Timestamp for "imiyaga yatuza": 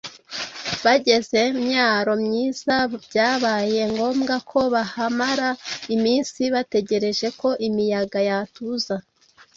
7.67-8.95